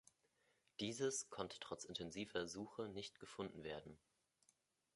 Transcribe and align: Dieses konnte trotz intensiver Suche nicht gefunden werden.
Dieses 0.79 1.29
konnte 1.29 1.59
trotz 1.59 1.83
intensiver 1.85 2.47
Suche 2.47 2.89
nicht 2.89 3.19
gefunden 3.19 3.63
werden. 3.63 3.99